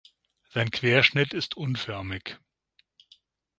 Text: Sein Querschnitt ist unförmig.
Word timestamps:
Sein 0.49 0.71
Querschnitt 0.71 1.31
ist 1.31 1.55
unförmig. 1.55 2.39